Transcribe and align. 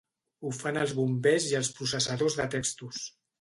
Ho 0.47 0.53
fan 0.59 0.79
els 0.83 0.93
bombers 0.99 1.45
i 1.51 1.53
els 1.59 1.69
processadors 1.81 2.39
de 2.41 2.49
textos. 2.57 3.05